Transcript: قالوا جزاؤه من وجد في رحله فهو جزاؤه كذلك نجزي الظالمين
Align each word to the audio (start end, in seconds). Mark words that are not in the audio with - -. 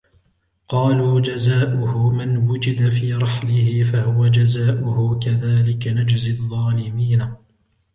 قالوا 0.67 1.19
جزاؤه 1.21 2.09
من 2.09 2.37
وجد 2.49 2.89
في 2.89 3.13
رحله 3.13 3.83
فهو 3.83 4.27
جزاؤه 4.27 5.19
كذلك 5.19 5.87
نجزي 5.87 6.31
الظالمين 6.31 7.35